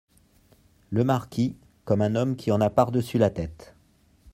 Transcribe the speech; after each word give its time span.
Le 0.89 1.03
Marquis, 1.03 1.55
comme 1.85 2.01
un 2.01 2.15
homme 2.15 2.35
qui 2.35 2.51
en 2.51 2.59
a 2.59 2.71
par-dessus 2.71 3.19
la 3.19 3.29
tête. 3.29 3.75